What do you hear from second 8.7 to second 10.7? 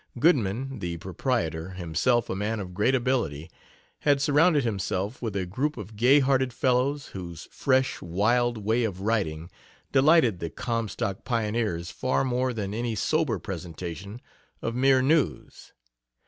of writing delighted the